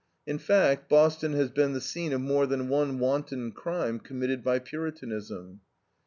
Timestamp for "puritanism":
4.57-5.61